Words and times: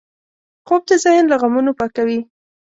خوب 0.67 0.81
د 0.89 0.91
ذهن 1.03 1.23
له 1.31 1.35
غمونو 1.41 1.71
پاکوي 1.79 2.19